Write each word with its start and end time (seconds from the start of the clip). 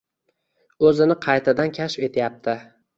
Oʻzini 0.89 1.19
qaytadan 1.27 1.77
kashf 1.79 2.11
etyapti. 2.13 2.63